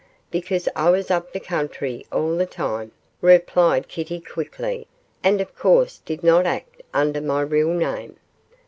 'Because 0.31 0.67
I 0.75 0.89
was 0.89 1.11
up 1.11 1.31
the 1.31 1.39
country 1.39 2.07
all 2.11 2.35
the 2.35 2.47
time,' 2.47 2.91
replied 3.21 3.87
Kitty, 3.87 4.19
quickly, 4.19 4.87
'and 5.23 5.39
of 5.39 5.55
course 5.55 5.99
did 5.99 6.23
not 6.23 6.47
act 6.47 6.81
under 6.91 7.21
my 7.21 7.41
real 7.41 7.69
name. 7.71 8.15